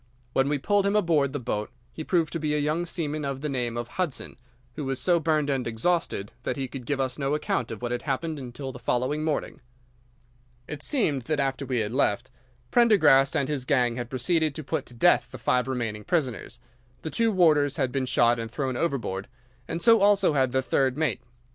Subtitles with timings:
[0.33, 3.41] When we pulled him aboard the boat he proved to be a young seaman of
[3.41, 4.35] the name of Hudson,
[4.73, 7.91] who was so burned and exhausted that he could give us no account of what
[7.91, 9.61] had happened until the following morning.
[10.67, 12.31] "'It seemed that after we had left,
[12.71, 16.57] Prendergast and his gang had proceeded to put to death the five remaining prisoners.
[17.03, 19.27] The two warders had been shot and thrown overboard,
[19.67, 21.21] and so also had the third mate.